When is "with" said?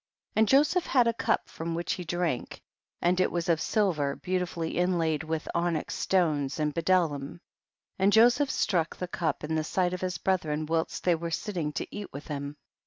5.23-5.47, 12.11-12.29